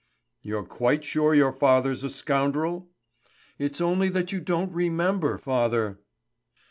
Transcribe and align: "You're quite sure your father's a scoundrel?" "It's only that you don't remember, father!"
"You're 0.41 0.63
quite 0.63 1.03
sure 1.03 1.35
your 1.35 1.53
father's 1.53 2.03
a 2.03 2.09
scoundrel?" 2.09 2.89
"It's 3.59 3.79
only 3.79 4.09
that 4.09 4.31
you 4.31 4.39
don't 4.41 4.73
remember, 4.73 5.37
father!" 5.37 5.99